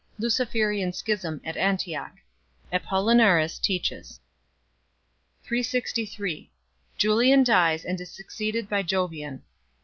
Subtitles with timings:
[0.17, 2.15] Luciferian schism at Antioch.
[2.73, 4.19] Apollinaris teaches.
[5.43, 6.49] 363
[6.97, 9.43] Julian dies and is succeeded by Jovian.